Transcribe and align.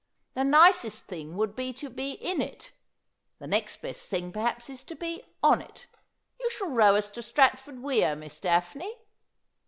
The 0.33 0.43
nicest 0.43 1.05
thing 1.05 1.37
would 1.37 1.55
be 1.55 1.71
to 1.73 1.87
be 1.87 2.13
in 2.13 2.41
it: 2.41 2.71
the 3.37 3.45
next 3.45 3.83
best 3.83 4.09
thing 4.09 4.31
perhaps 4.31 4.67
is 4.67 4.83
to 4.85 4.95
be 4.95 5.21
on 5.43 5.61
it. 5.61 5.85
You 6.39 6.49
shall 6.49 6.69
row 6.69 6.95
us 6.95 7.11
to 7.11 7.21
Stratford 7.21 7.83
Weir, 7.83 8.15
Miss 8.15 8.39
Daphne.' 8.39 8.95